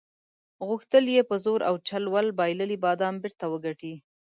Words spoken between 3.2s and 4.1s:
بیرته وګټي.